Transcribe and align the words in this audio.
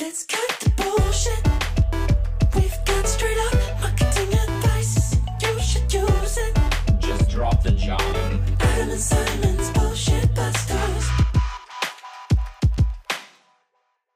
Let's 0.00 0.24
cut 0.24 0.60
the 0.60 0.70
bullshit. 0.76 1.44
We've 2.54 2.84
got 2.84 3.06
straight 3.06 3.38
up 3.38 3.80
marketing 3.80 4.32
advice. 4.32 5.16
You 5.42 5.60
should 5.60 5.92
use 5.92 6.38
it. 6.38 6.58
Just 7.00 7.28
drop 7.28 7.62
the 7.62 7.72
charm. 7.72 8.00
Adam 8.60 8.90
and 8.90 9.00
Simon's 9.00 9.70
bullshit 9.70 10.34
busters. 10.34 11.08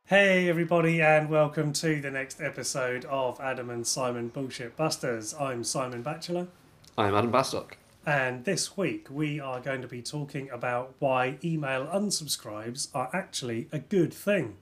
Hey, 0.04 0.48
everybody, 0.48 1.00
and 1.02 1.28
welcome 1.28 1.72
to 1.74 2.00
the 2.00 2.10
next 2.10 2.40
episode 2.40 3.04
of 3.06 3.40
Adam 3.40 3.70
and 3.70 3.86
Simon 3.86 4.28
Bullshit 4.28 4.76
Busters. 4.76 5.34
I'm 5.34 5.64
Simon 5.64 6.02
Batchelor, 6.02 6.48
I'm 6.96 7.14
Adam 7.14 7.32
Bastock. 7.32 7.72
and 8.06 8.44
this 8.44 8.76
week 8.76 9.06
we 9.10 9.40
are 9.40 9.60
going 9.60 9.82
to 9.82 9.88
be 9.88 10.02
talking 10.02 10.48
about 10.50 10.94
why 10.98 11.38
email 11.42 11.86
unsubscribes 11.86 12.88
are 12.94 13.10
actually 13.12 13.68
a 13.72 13.78
good 13.78 14.12
thing. 14.12 14.56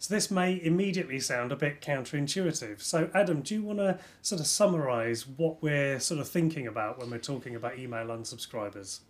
So, 0.00 0.14
this 0.14 0.30
may 0.30 0.58
immediately 0.62 1.20
sound 1.20 1.52
a 1.52 1.56
bit 1.56 1.82
counterintuitive. 1.82 2.80
So, 2.80 3.10
Adam, 3.12 3.42
do 3.42 3.54
you 3.54 3.62
want 3.62 3.80
to 3.80 3.98
sort 4.22 4.40
of 4.40 4.46
summarize 4.46 5.26
what 5.26 5.62
we're 5.62 6.00
sort 6.00 6.20
of 6.20 6.26
thinking 6.26 6.66
about 6.66 6.98
when 6.98 7.10
we're 7.10 7.18
talking 7.18 7.54
about 7.54 7.78
email 7.78 8.06
unsubscribers? 8.06 9.00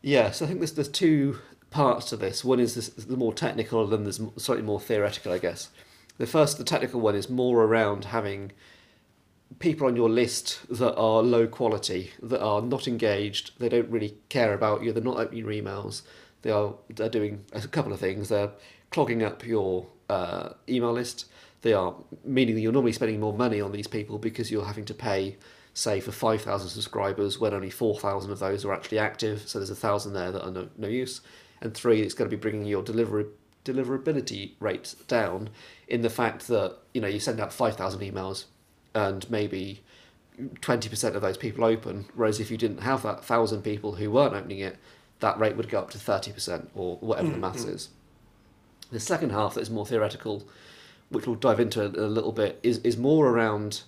Yeah, 0.00 0.30
so 0.30 0.46
I 0.46 0.48
think 0.48 0.60
there's 0.60 0.72
there's 0.72 0.88
two 0.88 1.38
parts 1.68 2.06
to 2.06 2.16
this. 2.16 2.42
One 2.42 2.58
is 2.58 2.74
this, 2.74 2.88
the 2.88 3.18
more 3.18 3.34
technical, 3.34 3.84
and 3.84 3.92
then 3.92 4.04
there's 4.04 4.18
slightly 4.42 4.64
more 4.64 4.80
theoretical, 4.80 5.30
I 5.30 5.38
guess. 5.38 5.68
The 6.16 6.26
first, 6.26 6.56
the 6.56 6.64
technical 6.64 7.00
one, 7.00 7.14
is 7.14 7.28
more 7.28 7.62
around 7.62 8.06
having 8.06 8.52
people 9.58 9.88
on 9.88 9.94
your 9.94 10.08
list 10.08 10.60
that 10.70 10.96
are 10.96 11.22
low 11.22 11.48
quality, 11.48 12.12
that 12.22 12.40
are 12.40 12.62
not 12.62 12.88
engaged, 12.88 13.58
they 13.58 13.68
don't 13.68 13.90
really 13.90 14.16
care 14.30 14.54
about 14.54 14.82
you, 14.82 14.92
they're 14.92 15.02
not 15.02 15.18
opening 15.18 15.44
your 15.44 15.52
emails, 15.52 16.00
they 16.40 16.50
are 16.50 16.74
they're 16.88 17.10
doing 17.10 17.44
a 17.52 17.60
couple 17.68 17.92
of 17.92 18.00
things. 18.00 18.30
They're 18.30 18.52
clogging 18.90 19.22
up 19.22 19.46
your 19.46 19.86
uh, 20.10 20.54
email 20.68 20.92
list. 20.92 21.26
They 21.62 21.72
are 21.72 21.94
meaning 22.24 22.54
that 22.54 22.62
you're 22.62 22.72
normally 22.72 22.92
spending 22.92 23.20
more 23.20 23.34
money 23.34 23.60
on 23.60 23.72
these 23.72 23.86
people 23.86 24.18
because 24.18 24.50
you're 24.50 24.64
having 24.64 24.86
to 24.86 24.94
pay, 24.94 25.36
say, 25.74 26.00
for 26.00 26.12
five 26.12 26.42
thousand 26.42 26.70
subscribers 26.70 27.38
when 27.38 27.54
only 27.54 27.70
four 27.70 27.98
thousand 27.98 28.32
of 28.32 28.38
those 28.38 28.64
are 28.64 28.72
actually 28.72 28.98
active. 28.98 29.48
So 29.48 29.58
there's 29.58 29.70
a 29.70 29.76
thousand 29.76 30.14
there 30.14 30.32
that 30.32 30.44
are 30.44 30.50
no, 30.50 30.68
no 30.76 30.88
use. 30.88 31.20
And 31.60 31.74
three, 31.74 32.00
it's 32.00 32.14
going 32.14 32.30
to 32.30 32.36
be 32.36 32.40
bringing 32.40 32.64
your 32.64 32.82
delivery 32.82 33.26
deliverability 33.62 34.52
rate 34.58 34.94
down 35.06 35.50
in 35.86 36.00
the 36.00 36.08
fact 36.08 36.48
that 36.48 36.78
you 36.94 37.00
know 37.00 37.08
you 37.08 37.20
send 37.20 37.38
out 37.38 37.52
five 37.52 37.76
thousand 37.76 38.00
emails 38.00 38.46
and 38.94 39.30
maybe 39.30 39.82
20% 40.40 41.14
of 41.14 41.22
those 41.22 41.36
people 41.36 41.64
open, 41.64 42.06
whereas 42.14 42.40
if 42.40 42.50
you 42.50 42.56
didn't 42.56 42.80
have 42.80 43.02
that 43.02 43.24
thousand 43.24 43.62
people 43.62 43.96
who 43.96 44.10
weren't 44.10 44.34
opening 44.34 44.60
it, 44.60 44.78
that 45.20 45.38
rate 45.38 45.56
would 45.56 45.68
go 45.68 45.78
up 45.78 45.90
to 45.90 45.98
30% 45.98 46.68
or 46.74 46.96
whatever 46.96 47.28
the 47.28 47.36
maths 47.36 47.64
is. 47.64 47.88
The 48.90 49.00
second 49.00 49.30
half 49.30 49.54
that 49.54 49.60
is 49.60 49.70
more 49.70 49.86
theoretical, 49.86 50.46
which 51.08 51.26
we'll 51.26 51.36
dive 51.36 51.60
into 51.60 51.82
a, 51.82 52.06
a 52.06 52.08
little 52.08 52.32
bit, 52.32 52.58
is, 52.62 52.78
is 52.78 52.96
more 52.96 53.28
around 53.28 53.82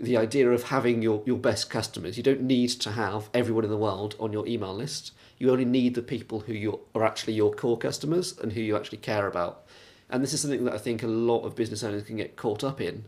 the 0.00 0.16
idea 0.16 0.50
of 0.50 0.64
having 0.64 1.02
your, 1.02 1.22
your 1.26 1.38
best 1.38 1.70
customers. 1.70 2.16
You 2.16 2.22
don't 2.22 2.42
need 2.42 2.70
to 2.70 2.92
have 2.92 3.30
everyone 3.32 3.64
in 3.64 3.70
the 3.70 3.76
world 3.76 4.14
on 4.20 4.32
your 4.32 4.46
email 4.46 4.74
list. 4.74 5.12
You 5.38 5.50
only 5.50 5.64
need 5.64 5.94
the 5.94 6.02
people 6.02 6.40
who 6.40 6.52
you 6.52 6.80
are 6.94 7.04
actually 7.04 7.34
your 7.34 7.52
core 7.52 7.78
customers 7.78 8.38
and 8.38 8.52
who 8.52 8.60
you 8.60 8.76
actually 8.76 8.98
care 8.98 9.26
about. 9.26 9.64
And 10.10 10.22
this 10.22 10.32
is 10.32 10.42
something 10.42 10.64
that 10.66 10.74
I 10.74 10.78
think 10.78 11.02
a 11.02 11.06
lot 11.08 11.42
of 11.42 11.56
business 11.56 11.82
owners 11.82 12.04
can 12.04 12.16
get 12.16 12.36
caught 12.36 12.62
up 12.62 12.80
in, 12.80 13.06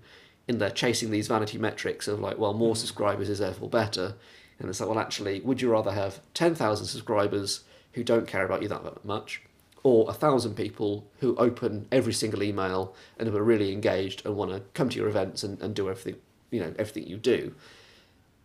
in 0.49 0.59
they're 0.59 0.71
chasing 0.71 1.11
these 1.11 1.29
vanity 1.29 1.59
metrics 1.59 2.09
of 2.09 2.19
like, 2.19 2.39
well, 2.39 2.55
more 2.55 2.75
mm. 2.75 2.79
subscribers 2.79 3.29
is 3.29 3.39
therefore 3.39 3.69
better. 3.69 4.15
And 4.59 4.69
it's 4.69 4.81
like, 4.81 4.89
well, 4.89 4.99
actually, 4.99 5.41
would 5.41 5.61
you 5.61 5.71
rather 5.71 5.93
have 5.93 6.21
10,000 6.33 6.87
subscribers 6.87 7.65
who 7.93 8.03
don't 8.03 8.27
care 8.27 8.45
about 8.45 8.63
you 8.63 8.69
that 8.69 9.05
much, 9.05 9.43
or 9.85 10.11
a 10.11 10.15
thousand 10.15 10.57
people 10.57 11.07
who 11.21 11.37
open 11.37 11.87
every 11.93 12.13
single 12.13 12.43
email 12.43 12.95
and 13.19 13.29
who 13.29 13.37
are 13.37 13.45
really 13.45 13.71
engaged 13.71 14.25
and 14.25 14.35
want 14.35 14.51
to 14.51 14.61
come 14.73 14.89
to 14.89 14.99
your 14.99 15.09
events 15.09 15.45
and, 15.45 15.61
and 15.61 15.75
do 15.75 15.89
everything, 15.89 16.21
you 16.51 16.59
know, 16.59 16.75
everything 16.79 17.07
you 17.07 17.19
do? 17.19 17.55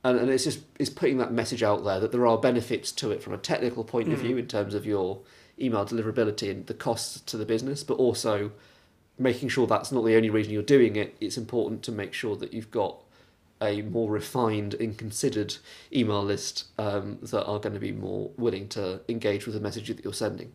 And, 0.03 0.19
and 0.19 0.29
it's 0.29 0.43
just 0.43 0.59
it's 0.77 0.89
putting 0.89 1.17
that 1.17 1.31
message 1.31 1.63
out 1.63 1.83
there 1.83 1.99
that 2.01 2.11
there 2.11 2.27
are 2.27 2.37
benefits 2.37 2.91
to 2.93 3.11
it 3.11 3.23
from 3.23 3.33
a 3.33 3.37
technical 3.37 3.83
point 3.83 4.11
of 4.11 4.19
view 4.19 4.37
in 4.37 4.47
terms 4.47 4.73
of 4.73 4.85
your 4.85 5.19
email 5.59 5.85
deliverability 5.85 6.51
and 6.51 6.67
the 6.67 6.73
costs 6.73 7.21
to 7.21 7.37
the 7.37 7.45
business, 7.45 7.83
but 7.83 7.95
also 7.95 8.51
making 9.17 9.49
sure 9.49 9.65
that's 9.65 9.91
not 9.91 10.05
the 10.05 10.15
only 10.15 10.29
reason 10.29 10.51
you're 10.53 10.61
doing 10.61 10.95
it. 10.97 11.15
It's 11.19 11.37
important 11.37 11.83
to 11.83 11.91
make 11.91 12.13
sure 12.13 12.35
that 12.37 12.53
you've 12.53 12.71
got 12.71 12.97
a 13.61 13.81
more 13.81 14.09
refined 14.09 14.73
and 14.73 14.97
considered 14.97 15.55
email 15.93 16.23
list 16.23 16.65
um, 16.77 17.17
that 17.21 17.45
are 17.45 17.59
going 17.59 17.73
to 17.73 17.79
be 17.79 17.91
more 17.91 18.31
willing 18.37 18.69
to 18.69 19.01
engage 19.09 19.45
with 19.45 19.55
the 19.55 19.61
message 19.61 19.87
that 19.87 20.03
you're 20.03 20.13
sending. 20.13 20.53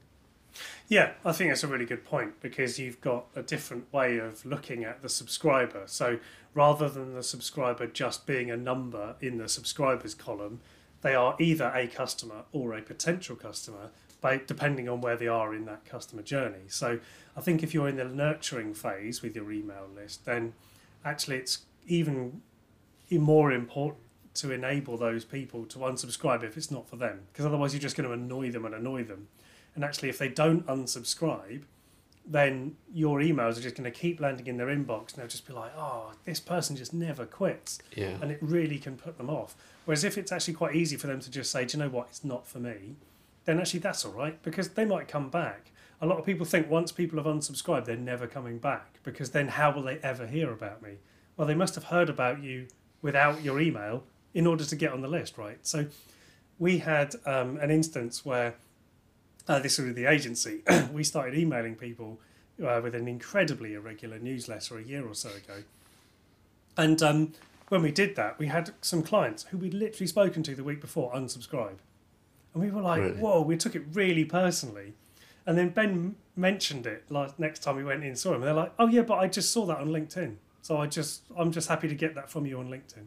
Yeah, 0.88 1.12
I 1.24 1.32
think 1.32 1.50
that's 1.50 1.64
a 1.64 1.68
really 1.68 1.86
good 1.86 2.04
point 2.04 2.40
because 2.40 2.78
you've 2.78 3.00
got 3.00 3.26
a 3.34 3.42
different 3.42 3.92
way 3.92 4.18
of 4.18 4.44
looking 4.46 4.84
at 4.84 5.02
the 5.02 5.08
subscriber. 5.08 5.82
So 5.86 6.18
rather 6.54 6.88
than 6.88 7.14
the 7.14 7.22
subscriber 7.22 7.86
just 7.86 8.26
being 8.26 8.50
a 8.50 8.56
number 8.56 9.16
in 9.20 9.38
the 9.38 9.48
subscribers 9.48 10.14
column, 10.14 10.60
they 11.02 11.14
are 11.14 11.36
either 11.38 11.72
a 11.74 11.86
customer 11.86 12.44
or 12.52 12.72
a 12.74 12.82
potential 12.82 13.36
customer, 13.36 13.90
depending 14.46 14.88
on 14.88 15.00
where 15.00 15.16
they 15.16 15.28
are 15.28 15.54
in 15.54 15.66
that 15.66 15.84
customer 15.84 16.22
journey. 16.22 16.64
So 16.68 16.98
I 17.36 17.40
think 17.40 17.62
if 17.62 17.74
you're 17.74 17.88
in 17.88 17.96
the 17.96 18.04
nurturing 18.04 18.72
phase 18.72 19.20
with 19.20 19.36
your 19.36 19.52
email 19.52 19.88
list, 19.94 20.24
then 20.24 20.54
actually 21.04 21.36
it's 21.36 21.58
even 21.86 22.40
more 23.10 23.52
important 23.52 24.00
to 24.34 24.50
enable 24.50 24.96
those 24.96 25.24
people 25.24 25.64
to 25.66 25.78
unsubscribe 25.80 26.42
if 26.42 26.56
it's 26.56 26.70
not 26.70 26.88
for 26.88 26.96
them, 26.96 27.20
because 27.32 27.44
otherwise 27.44 27.74
you're 27.74 27.80
just 27.80 27.96
going 27.96 28.08
to 28.08 28.14
annoy 28.14 28.50
them 28.50 28.64
and 28.64 28.74
annoy 28.74 29.04
them. 29.04 29.28
And 29.74 29.84
actually, 29.84 30.08
if 30.08 30.18
they 30.18 30.28
don't 30.28 30.66
unsubscribe, 30.66 31.62
then 32.26 32.76
your 32.92 33.20
emails 33.20 33.58
are 33.58 33.60
just 33.60 33.74
going 33.74 33.90
to 33.90 33.90
keep 33.90 34.20
landing 34.20 34.46
in 34.46 34.56
their 34.56 34.68
inbox 34.68 35.12
and 35.12 35.18
they'll 35.18 35.28
just 35.28 35.46
be 35.46 35.52
like, 35.52 35.72
oh, 35.76 36.12
this 36.24 36.40
person 36.40 36.74
just 36.74 36.94
never 36.94 37.26
quits. 37.26 37.78
Yeah. 37.94 38.16
And 38.22 38.30
it 38.30 38.38
really 38.40 38.78
can 38.78 38.96
put 38.96 39.18
them 39.18 39.28
off. 39.28 39.54
Whereas 39.84 40.04
if 40.04 40.16
it's 40.16 40.32
actually 40.32 40.54
quite 40.54 40.74
easy 40.74 40.96
for 40.96 41.06
them 41.06 41.20
to 41.20 41.30
just 41.30 41.50
say, 41.50 41.66
do 41.66 41.76
you 41.76 41.84
know 41.84 41.90
what, 41.90 42.06
it's 42.08 42.24
not 42.24 42.46
for 42.46 42.58
me, 42.58 42.96
then 43.44 43.60
actually 43.60 43.80
that's 43.80 44.04
all 44.04 44.12
right 44.12 44.42
because 44.42 44.70
they 44.70 44.86
might 44.86 45.06
come 45.06 45.28
back. 45.28 45.70
A 46.00 46.06
lot 46.06 46.18
of 46.18 46.24
people 46.24 46.46
think 46.46 46.70
once 46.70 46.92
people 46.92 47.22
have 47.22 47.26
unsubscribed, 47.26 47.84
they're 47.84 47.96
never 47.96 48.26
coming 48.26 48.58
back 48.58 49.00
because 49.02 49.30
then 49.30 49.48
how 49.48 49.70
will 49.72 49.82
they 49.82 49.98
ever 49.98 50.26
hear 50.26 50.50
about 50.50 50.82
me? 50.82 50.96
Well, 51.36 51.46
they 51.46 51.54
must 51.54 51.74
have 51.74 51.84
heard 51.84 52.08
about 52.08 52.42
you 52.42 52.68
without 53.02 53.42
your 53.42 53.60
email 53.60 54.04
in 54.32 54.46
order 54.46 54.64
to 54.64 54.76
get 54.76 54.92
on 54.92 55.02
the 55.02 55.08
list, 55.08 55.36
right? 55.36 55.58
So 55.62 55.86
we 56.58 56.78
had 56.78 57.14
um, 57.26 57.58
an 57.58 57.70
instance 57.70 58.24
where 58.24 58.54
uh, 59.48 59.58
this 59.58 59.78
was 59.78 59.88
with 59.88 59.96
the 59.96 60.06
agency. 60.06 60.62
we 60.92 61.04
started 61.04 61.36
emailing 61.36 61.74
people 61.74 62.20
uh, 62.64 62.80
with 62.82 62.94
an 62.94 63.08
incredibly 63.08 63.74
irregular 63.74 64.18
newsletter 64.18 64.78
a 64.78 64.82
year 64.82 65.06
or 65.06 65.14
so 65.14 65.30
ago. 65.30 65.62
And 66.76 67.02
um, 67.02 67.32
when 67.68 67.82
we 67.82 67.92
did 67.92 68.16
that, 68.16 68.38
we 68.38 68.46
had 68.46 68.70
some 68.80 69.02
clients 69.02 69.44
who 69.44 69.58
we'd 69.58 69.74
literally 69.74 70.06
spoken 70.06 70.42
to 70.44 70.54
the 70.54 70.64
week 70.64 70.80
before 70.80 71.12
unsubscribe. 71.12 71.78
And 72.52 72.62
we 72.62 72.70
were 72.70 72.82
like, 72.82 73.00
Really? 73.00 73.16
whoa, 73.16 73.42
we 73.42 73.56
took 73.56 73.74
it 73.74 73.82
really 73.92 74.24
personally. 74.24 74.94
And 75.46 75.58
then 75.58 75.70
Ben 75.70 76.16
mentioned 76.36 76.86
it 76.86 77.04
last, 77.10 77.38
next 77.38 77.60
time 77.60 77.76
we 77.76 77.84
went 77.84 78.02
in 78.02 78.08
and 78.08 78.18
saw 78.18 78.30
him. 78.30 78.36
And 78.36 78.44
they're 78.44 78.54
like, 78.54 78.72
oh, 78.78 78.88
yeah, 78.88 79.02
but 79.02 79.18
I 79.18 79.28
just 79.28 79.52
saw 79.52 79.66
that 79.66 79.78
on 79.78 79.88
LinkedIn. 79.88 80.36
So 80.62 80.78
I 80.78 80.86
just, 80.86 81.22
I'm 81.36 81.52
just 81.52 81.68
happy 81.68 81.88
to 81.88 81.94
get 81.94 82.14
that 82.14 82.30
from 82.30 82.46
you 82.46 82.58
on 82.58 82.68
LinkedIn. 82.68 83.04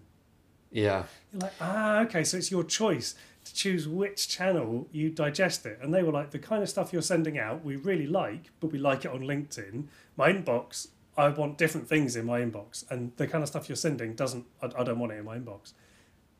Yeah. 0.72 1.04
You're 1.34 1.42
like, 1.42 1.54
ah, 1.60 2.02
okay, 2.02 2.24
so 2.24 2.38
it's 2.38 2.52
your 2.52 2.64
choice 2.64 3.16
to 3.48 3.54
choose 3.54 3.88
which 3.88 4.28
channel 4.28 4.88
you 4.92 5.10
digest 5.10 5.66
it. 5.66 5.80
And 5.82 5.94
they 5.94 6.04
were 6.04 6.12
like, 6.12 6.32
the 6.32 6.40
kind 6.40 6.62
of 6.62 6.70
stuff 6.70 6.94
you're 6.94 7.02
sending 7.02 7.38
out, 7.38 7.64
we 7.64 7.76
really 7.76 8.08
like, 8.08 8.52
but 8.60 8.72
we 8.72 8.78
like 8.78 9.06
it 9.06 9.12
on 9.12 9.22
LinkedIn. 9.22 9.86
My 10.16 10.32
inbox, 10.32 10.88
I 11.18 11.30
want 11.30 11.58
different 11.58 11.88
things 11.88 12.16
in 12.16 12.26
my 12.26 12.42
inbox. 12.42 12.90
And 12.92 13.12
the 13.18 13.28
kind 13.28 13.44
of 13.44 13.48
stuff 13.50 13.70
you're 13.70 13.76
sending 13.76 14.14
doesn't, 14.14 14.46
I, 14.62 14.68
I 14.78 14.84
don't 14.84 15.00
want 15.00 15.12
it 15.12 15.20
in 15.20 15.26
my 15.26 15.38
inbox. 15.38 15.74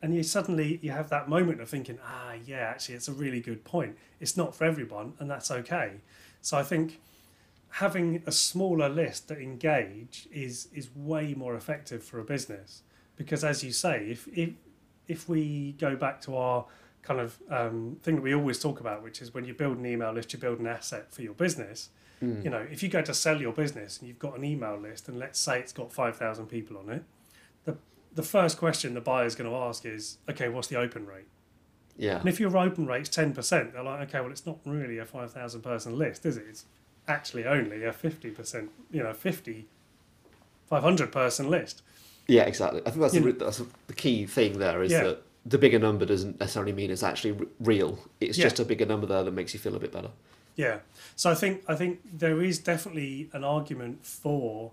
And 0.00 0.14
you 0.14 0.22
suddenly, 0.22 0.78
you 0.82 0.92
have 0.92 1.08
that 1.10 1.28
moment 1.28 1.60
of 1.60 1.68
thinking, 1.68 1.98
ah, 2.04 2.34
yeah, 2.46 2.58
actually, 2.58 2.94
it's 2.94 3.08
a 3.08 3.12
really 3.12 3.40
good 3.40 3.64
point. 3.64 3.96
It's 4.20 4.36
not 4.36 4.54
for 4.54 4.64
everyone, 4.64 5.14
and 5.18 5.28
that's 5.28 5.50
okay. 5.50 5.94
So 6.40 6.56
I 6.56 6.62
think 6.62 7.00
having 7.70 8.22
a 8.26 8.32
smaller 8.32 8.88
list 8.88 9.28
that 9.28 9.38
engage 9.38 10.28
is 10.32 10.68
is 10.72 10.88
way 10.94 11.34
more 11.34 11.54
effective 11.54 12.02
for 12.02 12.18
a 12.18 12.24
business 12.24 12.82
because 13.16 13.44
as 13.44 13.62
you 13.62 13.72
say 13.72 14.06
if 14.08 14.26
if 14.28 14.50
if 15.06 15.28
we 15.28 15.72
go 15.78 15.96
back 15.96 16.20
to 16.20 16.36
our 16.36 16.64
kind 17.02 17.20
of 17.20 17.38
um, 17.50 17.96
thing 18.02 18.16
that 18.16 18.22
we 18.22 18.34
always 18.34 18.58
talk 18.58 18.80
about 18.80 19.02
which 19.02 19.22
is 19.22 19.32
when 19.32 19.44
you 19.44 19.54
build 19.54 19.78
an 19.78 19.86
email 19.86 20.12
list 20.12 20.32
you 20.32 20.38
build 20.38 20.58
an 20.58 20.66
asset 20.66 21.12
for 21.12 21.22
your 21.22 21.34
business 21.34 21.90
you 22.20 22.50
know 22.50 22.66
if 22.70 22.82
you 22.82 22.88
go 22.88 23.00
to 23.00 23.14
sell 23.14 23.40
your 23.40 23.52
business 23.52 23.98
and 23.98 24.08
you've 24.08 24.18
got 24.18 24.36
an 24.36 24.44
email 24.44 24.76
list 24.76 25.08
and 25.08 25.18
let's 25.20 25.38
say 25.38 25.60
it's 25.60 25.72
got 25.72 25.92
5000 25.92 26.46
people 26.46 26.76
on 26.76 26.88
it 26.90 27.04
the 27.64 27.76
the 28.14 28.24
first 28.24 28.58
question 28.58 28.94
the 28.94 29.00
buyer's 29.00 29.36
going 29.36 29.48
to 29.48 29.56
ask 29.56 29.86
is 29.86 30.18
okay 30.28 30.48
what's 30.48 30.66
the 30.66 30.76
open 30.76 31.06
rate 31.06 31.28
Yeah. 31.96 32.18
and 32.18 32.28
if 32.28 32.40
your 32.40 32.56
open 32.58 32.86
rate's 32.86 33.08
10%, 33.08 33.72
they're 33.72 33.82
like, 33.82 34.08
okay, 34.08 34.20
well, 34.20 34.30
it's 34.30 34.46
not 34.46 34.58
really 34.64 34.98
a 34.98 35.04
5,000 35.04 35.62
person 35.62 35.96
list, 35.98 36.24
is 36.26 36.36
it? 36.36 36.44
It's 36.48 36.64
actually 37.08 37.44
only 37.44 37.82
a 37.84 37.92
50%, 37.92 38.68
you 38.92 39.02
know, 39.02 39.12
50, 39.12 39.66
500 40.68 41.12
person 41.12 41.50
list. 41.50 41.82
Yeah, 42.26 42.42
exactly. 42.42 42.82
I 42.86 42.90
think 42.90 43.00
that's, 43.00 43.14
the, 43.14 43.32
that's 43.32 43.62
the 43.86 43.94
key 43.94 44.26
thing 44.26 44.58
there 44.58 44.82
is 44.82 44.92
Yeah. 44.92 45.02
that 45.04 45.22
the 45.46 45.58
bigger 45.58 45.78
number 45.78 46.04
doesn't 46.04 46.38
necessarily 46.40 46.72
mean 46.72 46.90
it's 46.90 47.02
actually 47.02 47.32
r- 47.38 47.46
real. 47.60 47.98
It's 48.20 48.36
Yeah. 48.38 48.44
just 48.44 48.60
a 48.60 48.64
bigger 48.64 48.84
number 48.86 49.06
there 49.06 49.22
that 49.24 49.30
makes 49.32 49.54
you 49.54 49.60
feel 49.60 49.74
a 49.76 49.80
bit 49.80 49.92
better. 49.92 50.10
Yeah. 50.56 50.80
So 51.16 51.30
I 51.30 51.34
think 51.34 51.62
I 51.68 51.74
think 51.74 52.00
there 52.18 52.42
is 52.42 52.58
definitely 52.58 53.30
an 53.32 53.44
argument 53.44 54.04
for 54.04 54.72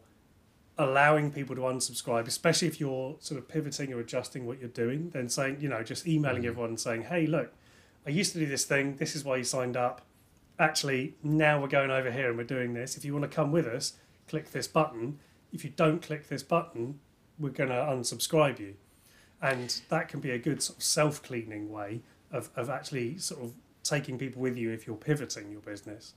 allowing 0.77 1.31
people 1.31 1.55
to 1.55 1.61
unsubscribe, 1.61 2.27
especially 2.27 2.67
if 2.67 2.79
you're 2.79 3.15
sort 3.19 3.39
of 3.39 3.47
pivoting 3.47 3.93
or 3.93 3.99
adjusting 3.99 4.45
what 4.45 4.59
you're 4.59 4.67
doing, 4.67 5.09
then 5.11 5.29
saying, 5.29 5.57
you 5.61 5.69
know, 5.69 5.83
just 5.83 6.05
emailing 6.07 6.43
Mm. 6.43 6.47
everyone 6.47 6.69
and 6.71 6.79
saying, 6.79 7.03
Hey, 7.03 7.25
look, 7.27 7.53
I 8.05 8.09
used 8.09 8.33
to 8.33 8.39
do 8.39 8.45
this 8.45 8.65
thing, 8.65 8.97
this 8.97 9.15
is 9.15 9.23
why 9.23 9.37
you 9.37 9.43
signed 9.45 9.77
up. 9.77 10.01
Actually, 10.59 11.15
now 11.23 11.61
we're 11.61 11.67
going 11.67 11.91
over 11.91 12.11
here 12.11 12.29
and 12.29 12.37
we're 12.37 12.43
doing 12.43 12.73
this. 12.73 12.97
If 12.97 13.05
you 13.05 13.13
want 13.13 13.23
to 13.29 13.33
come 13.33 13.51
with 13.51 13.65
us, 13.67 13.93
click 14.27 14.51
this 14.51 14.67
button. 14.67 15.19
If 15.53 15.63
you 15.63 15.69
don't 15.69 16.01
click 16.01 16.27
this 16.27 16.43
button, 16.43 16.99
we're 17.39 17.49
going 17.49 17.69
to 17.69 17.75
unsubscribe 17.75 18.59
you. 18.59 18.75
And 19.45 19.81
that 19.89 20.07
can 20.07 20.21
be 20.21 20.31
a 20.31 20.39
good 20.39 20.63
sort 20.63 20.77
of 20.77 20.83
self 20.83 21.21
cleaning 21.21 21.71
way 21.71 22.01
of, 22.31 22.49
of 22.55 22.69
actually 22.69 23.17
sort 23.19 23.43
of 23.43 23.53
taking 23.83 24.17
people 24.17 24.41
with 24.41 24.57
you 24.57 24.71
if 24.71 24.87
you're 24.87 24.95
pivoting 24.95 25.51
your 25.51 25.61
business. 25.61 26.13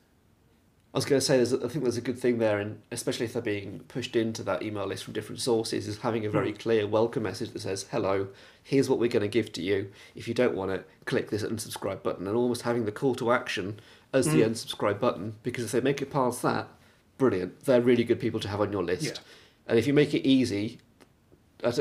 I 0.95 0.97
was 0.97 1.05
going 1.05 1.21
to 1.21 1.25
say, 1.25 1.37
there's, 1.37 1.53
I 1.53 1.69
think 1.69 1.85
there's 1.85 1.99
a 1.99 2.01
good 2.01 2.19
thing 2.19 2.39
there, 2.39 2.59
and 2.59 2.81
especially 2.91 3.27
if 3.27 3.35
they're 3.35 3.43
being 3.43 3.81
pushed 3.89 4.17
into 4.17 4.43
that 4.45 4.63
email 4.63 4.87
list 4.87 5.05
from 5.05 5.13
different 5.13 5.43
sources, 5.43 5.87
is 5.87 5.99
having 5.99 6.25
a 6.25 6.31
very 6.31 6.55
clear 6.55 6.87
welcome 6.87 7.25
message 7.25 7.51
that 7.51 7.61
says, 7.61 7.85
"Hello, 7.91 8.29
here's 8.63 8.89
what 8.89 8.99
we're 8.99 9.11
going 9.11 9.21
to 9.21 9.29
give 9.29 9.53
to 9.53 9.63
you. 9.63 9.93
If 10.15 10.27
you 10.27 10.33
don't 10.33 10.55
want 10.55 10.71
it, 10.71 10.89
click 11.05 11.29
this 11.29 11.43
unsubscribe 11.43 12.03
button," 12.03 12.27
and 12.27 12.35
almost 12.35 12.63
having 12.63 12.87
the 12.87 12.93
call 12.93 13.15
to 13.17 13.31
action 13.31 13.81
as 14.15 14.25
the 14.27 14.41
Mm. 14.41 14.53
unsubscribe 14.53 14.99
button. 14.99 15.35
Because 15.43 15.65
if 15.65 15.73
they 15.73 15.83
make 15.83 16.01
it 16.01 16.11
past 16.11 16.41
that, 16.41 16.69
brilliant. 17.19 17.67
They're 17.67 17.83
really 17.83 18.05
good 18.05 18.19
people 18.19 18.41
to 18.41 18.49
have 18.49 18.63
on 18.63 18.73
your 18.73 18.83
list. 18.83 19.05
Yeah. 19.05 19.21
And 19.67 19.79
if 19.79 19.87
you 19.87 19.93
make 19.93 20.15
it 20.15 20.27
easy, 20.27 20.79
I, 21.65 21.69
I 21.69 21.73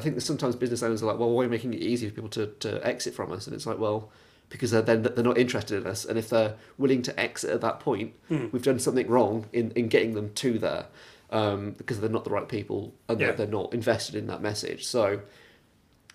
think 0.00 0.14
that 0.16 0.20
sometimes 0.20 0.56
business 0.56 0.82
owners 0.82 1.02
are 1.02 1.06
like, 1.06 1.18
"Well, 1.18 1.30
why 1.30 1.42
are 1.42 1.44
you 1.44 1.50
making 1.50 1.74
it 1.74 1.80
easy 1.80 2.08
for 2.08 2.14
people 2.14 2.30
to, 2.30 2.46
to 2.60 2.86
exit 2.86 3.14
from 3.14 3.32
us?" 3.32 3.46
And 3.46 3.54
it's 3.54 3.66
like, 3.66 3.78
well. 3.78 4.10
Because 4.48 4.70
they're 4.70 4.82
then 4.82 5.00
they're 5.02 5.24
not 5.24 5.38
interested 5.38 5.80
in 5.80 5.86
us, 5.86 6.04
and 6.04 6.18
if 6.18 6.28
they're 6.28 6.56
willing 6.76 7.00
to 7.02 7.18
exit 7.18 7.48
at 7.48 7.62
that 7.62 7.80
point, 7.80 8.12
Mm. 8.28 8.52
we've 8.52 8.62
done 8.62 8.78
something 8.78 9.06
wrong 9.08 9.46
in, 9.50 9.70
in 9.70 9.88
getting 9.88 10.12
them 10.12 10.30
to 10.34 10.58
there 10.58 10.88
um, 11.30 11.70
because 11.78 12.00
they're 12.00 12.10
not 12.10 12.24
the 12.24 12.30
right 12.30 12.46
people 12.46 12.92
and 13.08 13.18
Yeah. 13.18 13.28
they're, 13.28 13.36
they're 13.36 13.46
not 13.46 13.72
invested 13.72 14.14
in 14.14 14.26
that 14.26 14.42
message. 14.42 14.84
So, 14.84 15.22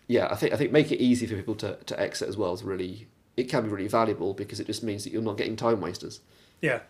yeah, 0.08 0.28
I 0.30 0.36
think 0.36 0.54
I 0.54 0.56
think 0.58 0.72
make 0.72 0.92
it 0.92 1.02
easy 1.02 1.26
for 1.26 1.36
people 1.36 1.56
to, 1.56 1.78
to 1.88 2.00
exit 2.00 2.30
as 2.30 2.38
well 2.38 2.54
is 2.54 2.62
really 2.62 3.08
it 3.36 3.46
can 3.50 3.64
be 3.64 3.70
really 3.70 3.88
valuable 3.88 4.36
because 4.36 4.60
it 4.60 4.68
just 4.68 4.84
means 4.84 5.04
that 5.04 5.12
you're 5.12 5.24
not 5.24 5.38
getting 5.38 5.56
time 5.56 5.82
wasters. 5.82 6.20
Yeah. 6.62 6.82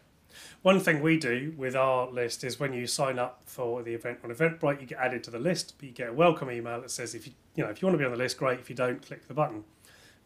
One 0.61 0.79
thing 0.79 1.01
we 1.01 1.17
do 1.17 1.53
with 1.57 1.75
our 1.75 2.09
list 2.09 2.43
is 2.43 2.59
when 2.59 2.73
you 2.73 2.87
sign 2.87 3.19
up 3.19 3.41
for 3.45 3.83
the 3.83 3.93
event 3.93 4.19
on 4.23 4.29
Eventbrite, 4.29 4.81
you 4.81 4.87
get 4.87 4.99
added 4.99 5.23
to 5.25 5.31
the 5.31 5.39
list, 5.39 5.75
but 5.77 5.87
you 5.87 5.93
get 5.93 6.09
a 6.09 6.13
welcome 6.13 6.51
email 6.51 6.81
that 6.81 6.91
says 6.91 7.15
if 7.15 7.27
you 7.27 7.33
you 7.55 7.63
know 7.63 7.69
if 7.69 7.81
you 7.81 7.87
want 7.87 7.95
to 7.95 7.99
be 7.99 8.05
on 8.05 8.11
the 8.11 8.17
list, 8.17 8.37
great. 8.37 8.59
If 8.59 8.69
you 8.69 8.75
don't, 8.75 9.05
click 9.05 9.27
the 9.27 9.33
button. 9.33 9.63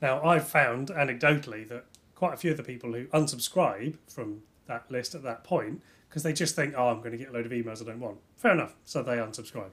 Now 0.02 0.24
I've 0.24 0.48
found 0.48 0.90
anecdotally 0.90 1.68
that 1.70 1.86
quite 2.16 2.34
a 2.34 2.38
few 2.38 2.52
of 2.52 2.58
the 2.58 2.64
people 2.64 2.94
who 2.94 3.06
unsubscribe 3.08 3.98
from 4.08 4.44
that 4.68 4.90
list 4.92 5.16
at 5.16 5.24
that 5.24 5.44
point 5.44 5.82
because 6.08 6.24
they 6.24 6.34
just 6.34 6.56
think, 6.56 6.74
oh, 6.78 6.90
I'm 6.90 7.00
going 7.00 7.14
to 7.14 7.18
get 7.18 7.30
a 7.30 7.32
load 7.32 7.46
of 7.46 7.52
emails 7.52 7.82
I 7.82 7.86
don't 7.86 8.00
want. 8.00 8.18
Fair 8.36 8.52
enough. 8.52 8.76
So 8.84 9.02
they 9.02 9.18
unsubscribe. 9.18 9.72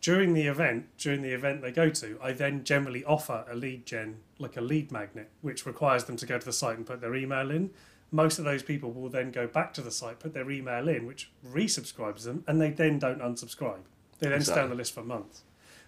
During 0.00 0.34
the 0.34 0.46
event, 0.46 0.86
during 0.98 1.22
the 1.22 1.32
event 1.32 1.62
they 1.62 1.70
go 1.70 1.88
to, 1.88 2.18
I 2.22 2.32
then 2.32 2.64
generally 2.64 3.04
offer 3.04 3.44
a 3.48 3.54
lead 3.54 3.86
gen, 3.86 4.18
like 4.38 4.56
a 4.56 4.60
lead 4.60 4.92
magnet, 4.92 5.30
which 5.40 5.64
requires 5.64 6.04
them 6.04 6.16
to 6.16 6.26
go 6.26 6.38
to 6.38 6.44
the 6.44 6.52
site 6.52 6.76
and 6.76 6.84
put 6.84 7.00
their 7.00 7.14
email 7.14 7.50
in. 7.50 7.70
Most 8.10 8.38
of 8.38 8.44
those 8.44 8.62
people 8.62 8.92
will 8.92 9.08
then 9.08 9.30
go 9.30 9.46
back 9.46 9.74
to 9.74 9.80
the 9.80 9.90
site, 9.90 10.20
put 10.20 10.34
their 10.34 10.50
email 10.50 10.88
in, 10.88 11.06
which 11.06 11.30
resubscribes 11.46 12.24
them, 12.24 12.44
and 12.46 12.60
they 12.60 12.70
then 12.70 12.98
don't 12.98 13.20
unsubscribe. 13.20 13.82
They 14.20 14.28
then 14.28 14.42
stay 14.42 14.60
on 14.60 14.70
the 14.70 14.76
list 14.76 14.94
for 14.94 15.02
months 15.02 15.42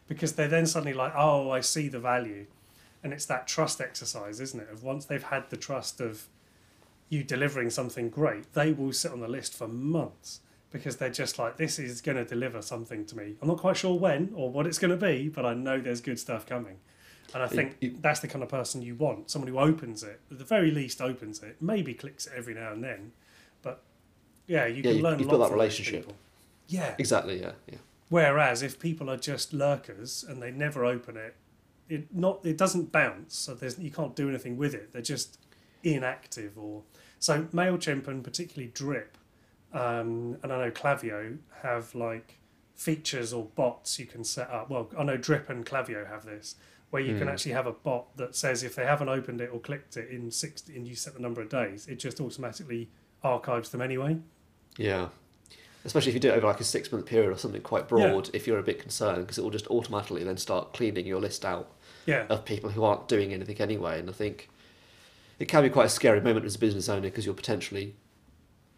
because 0.08 0.34
they're 0.34 0.48
then 0.48 0.66
suddenly 0.66 0.92
like, 0.92 1.12
oh, 1.16 1.50
I 1.50 1.60
see 1.60 1.88
the 1.88 2.00
value. 2.00 2.46
And 3.02 3.12
it's 3.12 3.26
that 3.26 3.46
trust 3.46 3.80
exercise, 3.80 4.40
isn't 4.40 4.60
it? 4.60 4.68
Of 4.70 4.82
once 4.82 5.04
they've 5.04 5.22
had 5.22 5.50
the 5.50 5.56
trust 5.56 6.00
of 6.00 6.26
you 7.08 7.22
delivering 7.22 7.70
something 7.70 8.10
great, 8.10 8.52
they 8.52 8.72
will 8.72 8.92
sit 8.92 9.12
on 9.12 9.20
the 9.20 9.28
list 9.28 9.54
for 9.54 9.68
months 9.68 10.40
because 10.70 10.96
they're 10.96 11.10
just 11.10 11.38
like, 11.38 11.56
this 11.56 11.78
is 11.78 12.00
going 12.00 12.16
to 12.16 12.24
deliver 12.24 12.60
something 12.62 13.04
to 13.06 13.16
me. 13.16 13.36
I'm 13.40 13.48
not 13.48 13.58
quite 13.58 13.76
sure 13.76 13.98
when 13.98 14.32
or 14.34 14.50
what 14.50 14.66
it's 14.66 14.78
going 14.78 14.90
to 14.90 14.96
be, 14.96 15.28
but 15.28 15.46
I 15.46 15.54
know 15.54 15.80
there's 15.80 16.00
good 16.00 16.18
stuff 16.18 16.46
coming. 16.46 16.78
And 17.34 17.42
I 17.42 17.48
think 17.48 17.76
it- 17.80 18.00
that's 18.02 18.20
the 18.20 18.28
kind 18.28 18.42
of 18.42 18.48
person 18.48 18.82
you 18.82 18.94
want 18.94 19.30
someone 19.30 19.48
who 19.50 19.58
opens 19.58 20.02
it, 20.02 20.20
at 20.30 20.38
the 20.38 20.44
very 20.44 20.70
least, 20.70 21.00
opens 21.00 21.42
it, 21.42 21.56
maybe 21.60 21.92
clicks 21.94 22.26
it 22.26 22.32
every 22.36 22.54
now 22.54 22.72
and 22.72 22.82
then. 22.84 23.12
But 23.62 23.82
yeah, 24.46 24.66
you 24.66 24.76
Yeah, 24.76 24.82
can 24.82 24.96
you- 24.96 25.02
learn 25.02 25.20
a 25.20 25.22
lot 25.24 25.38
that 25.38 25.44
from 25.48 25.54
relationship. 25.54 26.02
people. 26.02 26.16
Yeah. 26.68 26.94
Exactly. 26.98 27.40
Yeah. 27.40 27.52
Yeah. 27.66 27.78
Whereas 28.08 28.62
if 28.62 28.78
people 28.78 29.10
are 29.10 29.16
just 29.16 29.52
lurkers 29.52 30.24
and 30.28 30.40
they 30.42 30.50
never 30.52 30.84
open 30.84 31.16
it, 31.16 31.34
it 31.88 32.14
not 32.14 32.44
it 32.44 32.56
doesn't 32.56 32.90
bounce, 32.92 33.36
so 33.36 33.54
there's 33.54 33.78
you 33.78 33.90
can't 33.90 34.14
do 34.16 34.28
anything 34.28 34.56
with 34.56 34.74
it. 34.74 34.92
They're 34.92 35.02
just 35.02 35.38
inactive 35.84 36.56
or 36.58 36.82
so 37.18 37.44
Mailchimp 37.52 38.08
and 38.08 38.22
particularly 38.24 38.70
Drip, 38.74 39.16
um, 39.72 40.36
and 40.42 40.52
I 40.52 40.64
know 40.66 40.70
Klaviyo 40.70 41.38
have 41.62 41.94
like 41.94 42.34
features 42.74 43.32
or 43.32 43.44
bots 43.44 43.98
you 43.98 44.06
can 44.06 44.22
set 44.24 44.50
up. 44.50 44.68
Well, 44.70 44.90
I 44.98 45.02
know 45.04 45.16
Drip 45.16 45.48
and 45.48 45.64
Klaviyo 45.64 46.06
have 46.08 46.24
this 46.24 46.56
where 46.90 47.02
you 47.02 47.14
can 47.14 47.24
Hmm. 47.26 47.28
actually 47.28 47.52
have 47.52 47.66
a 47.66 47.72
bot 47.72 48.16
that 48.16 48.34
says 48.36 48.62
if 48.62 48.74
they 48.76 48.84
haven't 48.84 49.08
opened 49.08 49.40
it 49.40 49.50
or 49.52 49.60
clicked 49.60 49.96
it 49.96 50.08
in 50.10 50.30
sixty 50.30 50.76
and 50.76 50.86
you 50.86 50.94
set 50.94 51.14
the 51.14 51.20
number 51.20 51.40
of 51.42 51.48
days, 51.48 51.86
it 51.88 51.96
just 51.98 52.20
automatically 52.20 52.88
archives 53.22 53.70
them 53.70 53.80
anyway. 53.82 54.18
Yeah. 54.78 55.08
Especially 55.84 56.10
if 56.10 56.14
you 56.14 56.20
do 56.20 56.30
it 56.30 56.36
over 56.36 56.46
like 56.46 56.60
a 56.60 56.64
six 56.64 56.90
month 56.90 57.06
period 57.06 57.30
or 57.32 57.38
something 57.38 57.62
quite 57.62 57.88
broad, 57.88 58.30
if 58.32 58.46
you're 58.46 58.58
a 58.58 58.62
bit 58.62 58.80
concerned, 58.80 59.18
because 59.22 59.38
it 59.38 59.42
will 59.42 59.50
just 59.50 59.66
automatically 59.68 60.24
then 60.24 60.36
start 60.36 60.72
cleaning 60.72 61.06
your 61.06 61.20
list 61.20 61.44
out 61.44 61.70
Yeah. 62.06 62.26
of 62.28 62.44
people 62.44 62.70
who 62.70 62.82
aren't 62.84 63.08
doing 63.08 63.32
anything 63.32 63.60
anyway. 63.60 63.98
And 64.00 64.08
I 64.10 64.12
think 64.12 64.48
it 65.38 65.46
can 65.48 65.62
be 65.62 65.70
quite 65.70 65.86
a 65.86 65.90
scary 65.90 66.20
moment 66.20 66.44
as 66.46 66.54
a 66.56 66.58
business 66.58 66.88
owner 66.88 67.02
because 67.02 67.24
you're 67.26 67.34
potentially 67.34 67.94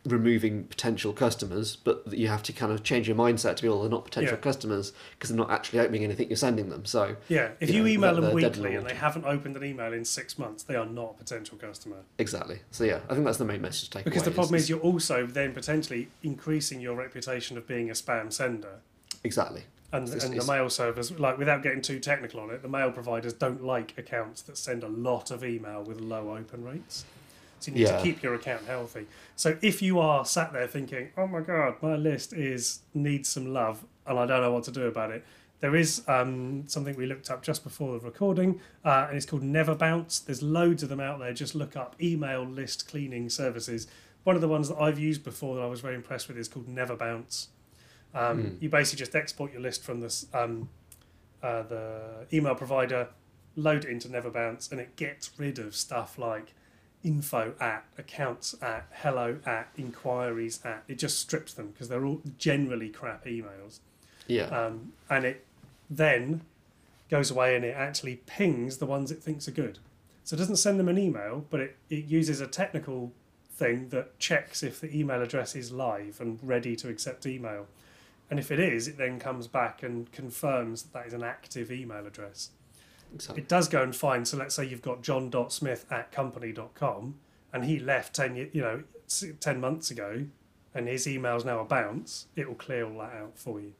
removing 0.09 0.65
potential 0.65 1.13
customers, 1.13 1.77
but 1.77 2.03
you 2.13 2.29
have 2.29 2.43
to 2.45 2.53
kind 2.53 2.73
of 2.73 2.83
change 2.83 3.07
your 3.09 3.17
mindset 3.17 3.57
to 3.57 3.63
be, 3.63 3.69
well, 3.69 3.81
they're 3.81 3.91
not 3.91 4.05
potential 4.05 4.35
Yeah. 4.37 4.41
customers 4.43 4.93
because 5.13 5.31
they're 5.31 5.39
not 5.39 5.51
actually 5.51 5.81
opening 5.81 6.05
anything 6.05 6.29
you're 6.29 6.37
sending 6.37 6.69
them. 6.71 6.85
So, 6.85 7.17
Yeah, 7.29 7.51
if 7.61 7.69
you 7.71 7.77
you, 7.77 7.83
know, 7.83 7.89
email 7.89 8.15
them 8.15 8.25
they're 8.25 8.41
dead 8.51 8.57
in 8.57 8.63
weekly 8.63 8.77
and 8.77 8.87
they 8.87 8.95
haven't 8.95 9.25
opened 9.25 9.57
an 9.57 9.65
email 9.65 9.93
in 9.93 10.05
six 10.05 10.39
months, 10.39 10.63
they 10.63 10.75
are 10.77 10.87
not 10.87 11.13
a 11.17 11.19
potential 11.19 11.59
customer. 11.59 11.99
exactly. 12.19 12.61
So, 12.71 12.85
yeah, 12.85 13.01
I 13.09 13.15
think 13.15 13.25
that's 13.25 13.39
the 13.39 13.45
main 13.45 13.61
message 13.63 13.85
to 13.85 13.91
take 13.91 14.07
away. 14.07 14.11
Because 14.11 14.25
the 14.25 14.31
problem 14.31 14.55
is 14.57 14.69
you're 14.69 14.81
also 14.81 15.27
then 15.27 15.53
potentially 15.53 16.09
increasing 16.23 16.81
your 16.81 16.97
reputation 16.97 17.57
of 17.57 17.67
being 17.67 17.91
a 17.91 17.95
spam 17.95 18.33
sender. 18.33 18.81
Exactly. 19.25 19.65
And, 19.91 20.07
It's- 20.07 20.23
and 20.25 20.39
the 20.39 20.45
mail 20.45 20.69
servers, 20.69 21.11
like 21.19 21.39
without 21.39 21.63
getting 21.63 21.81
too 21.81 21.99
technical 21.99 22.41
on 22.41 22.51
it, 22.51 22.61
the 22.61 22.69
mail 22.69 22.93
providers 22.93 23.33
don't 23.33 23.65
like 23.65 23.95
accounts 23.97 24.43
that 24.43 24.59
send 24.59 24.83
a 24.83 24.89
lot 24.89 25.31
of 25.31 25.43
email 25.43 25.83
with 25.83 25.99
low 26.01 26.37
open 26.37 26.63
rates. 26.63 27.05
So 27.61 27.71
you 27.71 27.77
need 27.79 27.83
Yeah. 27.89 27.97
to 27.97 28.03
keep 28.03 28.23
your 28.23 28.35
account 28.35 28.65
healthy. 28.67 29.07
So 29.37 29.59
if 29.63 29.83
you 29.83 29.99
are 29.99 30.25
sat 30.25 30.53
there 30.53 30.67
thinking, 30.67 31.11
"Oh 31.17 31.27
my 31.27 31.41
god, 31.41 31.77
my 31.83 31.97
list 31.97 32.33
is 32.33 32.81
needs 32.95 33.29
some 33.29 33.53
love, 33.53 33.85
and 34.07 34.19
I 34.19 34.27
don't 34.27 34.41
know 34.43 34.53
what 34.53 34.65
to 34.65 34.71
do 34.71 34.87
about 34.87 35.11
it," 35.11 35.25
there 35.61 35.75
is 35.75 36.03
um, 36.09 36.69
something 36.69 36.95
we 36.97 37.07
looked 37.07 37.31
up 37.31 37.43
just 37.43 37.65
before 37.65 37.99
the 37.99 38.05
recording, 38.05 38.61
uh, 38.85 39.07
and 39.09 39.17
it's 39.17 39.27
called 39.27 39.43
Never 39.43 39.75
Bounce. 39.75 40.21
There's 40.21 40.43
loads 40.43 40.83
of 40.83 40.89
them 40.89 41.01
out 41.01 41.19
there. 41.19 41.33
Just 41.33 41.55
look 41.55 41.77
up 41.77 41.97
email 42.01 42.45
list 42.45 42.89
cleaning 42.89 43.29
services. 43.29 43.87
One 44.25 44.37
of 44.37 44.43
the 44.43 44.49
ones 44.49 44.69
that 44.69 44.77
I've 44.79 44.99
used 44.99 45.25
before 45.25 45.57
that 45.57 45.63
I 45.63 45.67
was 45.67 45.81
very 45.81 45.95
impressed 45.95 46.29
with 46.29 46.37
is 46.39 46.49
called 46.49 46.69
Never 46.69 46.95
Bounce. 46.97 47.49
Um, 48.15 48.39
Mm. 48.43 48.63
You 48.63 48.69
basically 48.69 48.99
just 49.01 49.15
export 49.17 49.53
your 49.53 49.61
list 49.61 49.83
from 49.85 50.01
this 50.01 50.27
um, 50.33 50.69
uh, 51.43 51.63
the 51.63 52.27
email 52.33 52.55
provider, 52.55 53.09
load 53.57 53.85
it 53.85 53.91
into 53.91 54.09
Never 54.09 54.31
Bounce, 54.31 54.71
and 54.71 54.81
it 54.81 54.97
gets 54.97 55.31
rid 55.39 55.59
of 55.59 55.75
stuff 55.75 56.19
like 56.19 56.55
info 57.05 57.55
at, 57.61 57.85
accounts 57.97 58.55
at, 58.61 58.87
hello 58.93 59.39
at, 59.47 59.69
inquiries 59.77 60.61
at. 60.65 60.85
It 60.89 60.99
just 60.99 61.19
strips 61.19 61.55
them 61.55 61.71
because 61.71 61.89
they're 61.89 62.05
all 62.05 62.23
generally 62.39 62.89
crap 62.89 63.25
emails. 63.25 63.79
Yeah. 64.27 64.47
Um, 64.47 64.93
and 65.09 65.25
it 65.25 65.45
then 65.89 66.43
goes 67.11 67.31
away 67.31 67.57
and 67.57 67.65
it 67.65 67.75
actually 67.77 68.17
pings 68.27 68.79
the 68.79 68.87
ones 68.87 69.11
it 69.11 69.23
thinks 69.23 69.49
are 69.49 69.53
good. 69.53 69.79
So 70.25 70.35
it 70.35 70.39
doesn't 70.39 70.57
send 70.57 70.79
them 70.79 70.89
an 70.89 70.99
email, 70.99 71.47
but 71.49 71.61
it, 71.61 71.77
it 71.89 72.05
uses 72.05 72.41
a 72.41 72.47
technical 72.47 73.13
thing 73.51 73.89
that 73.89 74.19
checks 74.19 74.63
if 74.63 74.81
the 74.81 74.95
email 74.97 75.23
address 75.23 75.57
is 75.57 75.73
live 75.73 76.21
and 76.21 76.39
ready 76.43 76.77
to 76.77 76.89
accept 76.89 77.27
email. 77.27 77.67
And 78.31 78.39
if 78.39 78.51
it 78.51 78.61
is, 78.61 78.89
it 78.89 78.99
then 78.99 79.19
comes 79.19 79.47
back 79.47 79.83
and 79.83 80.11
confirms 80.13 80.83
that 80.83 80.93
that 80.93 81.07
is 81.07 81.15
an 81.15 81.23
active 81.23 81.73
email 81.73 82.07
address. 82.07 82.51
Exactly. 83.15 83.43
It 83.43 83.49
does 83.49 83.69
go 83.69 83.83
and 83.83 83.95
find, 83.95 84.27
so 84.27 84.37
let's 84.37 84.55
say 84.55 84.65
you've 84.65 84.83
got 84.83 85.03
john.smith 85.03 85.87
at 85.91 86.13
company.com 86.13 87.17
and 87.53 87.65
he 87.65 87.79
left 87.79 88.15
10, 88.15 88.37
you 88.53 88.61
know, 88.61 88.83
10 89.41 89.61
months 89.61 89.91
ago 89.91 90.25
and 90.75 90.87
his 90.89 91.07
email's 91.07 91.45
now 91.45 91.61
a 91.61 91.65
bounce, 91.65 92.27
it 92.37 92.47
will 92.47 92.55
clear 92.55 92.85
all 92.85 92.99
that 92.99 93.13
out 93.15 93.39
for 93.39 93.61
you. 93.61 93.73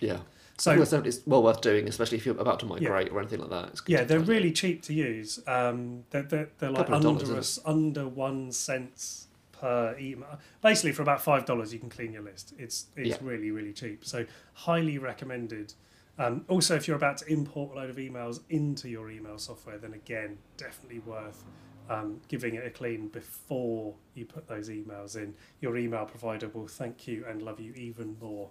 Yeah. 0.00 0.18
So 0.58 0.70
I 0.70 0.74
think 0.74 0.80
that's 0.80 0.90
definitely- 0.90 1.08
it's 1.10 1.26
well 1.26 1.42
worth 1.42 1.60
doing, 1.60 1.86
especially 1.88 2.18
if 2.18 2.26
you're 2.26 2.38
about 2.38 2.60
to 2.60 2.66
migrate 2.66 3.10
or 3.12 3.20
anything 3.20 3.40
like 3.40 3.50
that. 3.50 3.80
Yeah, 3.86 4.04
they're 4.04 4.20
really 4.20 4.52
cheap 4.52 4.82
to 4.84 4.94
use. 4.94 5.38
Um, 5.46 6.04
they're, 6.10 6.22
they're, 6.22 6.48
they're 6.58 6.70
like 6.70 6.88
of 6.88 7.02
dollars, 7.02 7.22
under 7.28 7.38
us, 7.38 7.58
under 7.64 8.08
one 8.08 8.52
cents 8.52 9.26
per 9.52 9.96
email. 9.98 10.38
Basically, 10.62 10.92
for 10.92 11.02
about 11.02 11.20
five 11.22 11.44
dollars, 11.44 11.72
you 11.72 11.78
can 11.78 11.88
clean 11.90 12.12
your 12.12 12.22
list. 12.22 12.54
It's 12.58 12.86
it's 12.96 13.08
Yeah. 13.10 13.16
really 13.20 13.50
really 13.50 13.72
cheap. 13.72 14.04
So 14.04 14.24
highly 14.54 14.98
recommended. 14.98 15.74
Um, 16.18 16.44
also, 16.48 16.74
if 16.74 16.88
you're 16.88 16.96
about 16.96 17.18
to 17.18 17.26
import 17.30 17.72
a 17.72 17.80
load 17.80 17.90
of 17.90 17.96
emails 17.96 18.40
into 18.48 18.88
your 18.88 19.10
email 19.10 19.38
software, 19.38 19.78
then 19.78 19.92
again, 19.92 20.38
definitely 20.56 21.00
worth 21.00 21.44
um, 21.88 22.20
giving 22.28 22.54
it 22.54 22.66
a 22.66 22.70
clean 22.70 23.08
before 23.08 23.94
you 24.14 24.24
put 24.24 24.48
those 24.48 24.68
emails 24.68 25.16
in. 25.16 25.34
Your 25.60 25.76
email 25.76 26.04
provider 26.04 26.48
will 26.48 26.66
thank 26.66 27.06
you 27.06 27.24
and 27.28 27.42
love 27.42 27.60
you 27.60 27.72
even 27.74 28.16
more. 28.20 28.48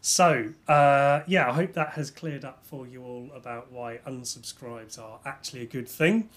So, 0.00 0.52
uh, 0.66 1.20
yeah, 1.26 1.48
I 1.48 1.52
hope 1.52 1.72
that 1.74 1.90
has 1.90 2.10
cleared 2.10 2.44
up 2.44 2.64
for 2.64 2.86
you 2.86 3.02
all 3.02 3.30
about 3.34 3.72
why 3.72 3.98
unsubscribes 4.06 4.98
are 4.98 5.20
actually 5.24 5.62
a 5.62 5.66
good 5.66 5.88
thing 5.88 6.28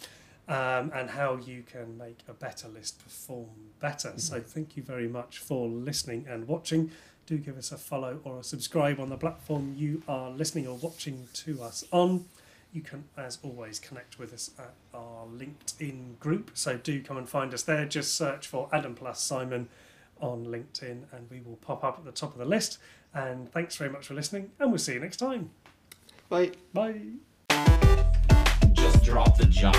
um, 0.48 0.92
and 0.94 1.10
how 1.10 1.38
you 1.38 1.64
can 1.64 1.98
make 1.98 2.20
a 2.28 2.34
better 2.34 2.68
list 2.68 3.04
perform 3.04 3.50
better. 3.80 4.14
So, 4.18 4.40
thank 4.40 4.78
you 4.78 4.84
very 4.84 5.08
much 5.08 5.40
for 5.40 5.68
listening 5.68 6.26
and 6.28 6.48
watching. 6.48 6.92
Do 7.26 7.38
give 7.38 7.58
us 7.58 7.72
a 7.72 7.78
follow 7.78 8.20
or 8.24 8.40
a 8.40 8.44
subscribe 8.44 9.00
on 9.00 9.10
the 9.10 9.18
platform 9.18 9.76
you 9.78 10.04
are 10.08 10.30
listening 10.30 10.68
or 10.68 10.76
watching 10.76 11.28
to 11.34 11.62
us 11.62 11.86
on. 11.92 12.26
You 12.74 12.82
can, 12.82 13.06
as 13.18 13.38
always, 13.44 13.80
connect 13.80 14.20
with 14.20 14.34
us 14.34 14.52
at 14.58 14.74
our 14.94 15.26
LinkedIn 15.26 16.20
group. 16.20 16.52
So 16.54 16.78
do 16.78 17.02
come 17.02 17.18
and 17.18 17.28
find 17.30 17.54
us 17.54 17.64
there. 17.64 17.86
Just 17.86 18.16
search 18.16 18.48
for 18.48 18.70
Adam 18.72 18.96
plus 18.96 19.22
Simon 19.22 19.70
on 20.20 20.46
LinkedIn 20.46 21.04
and 21.12 21.30
we 21.30 21.42
will 21.42 21.58
pop 21.58 21.84
up 21.84 21.98
at 21.98 22.06
the 22.06 22.12
top 22.12 22.34
of 22.34 22.38
the 22.40 22.46
list. 22.46 22.78
And 23.14 23.52
thanks 23.52 23.76
very 23.76 23.90
much 23.90 24.08
for 24.08 24.14
listening, 24.14 24.52
and 24.60 24.72
we'll 24.72 24.80
see 24.80 24.94
you 24.94 25.00
next 25.00 25.18
time. 25.18 25.50
Bye. 26.30 26.52
Bye. 26.74 27.02
Just 28.74 29.04
drop 29.04 29.38
the 29.38 29.46
job. 29.46 29.76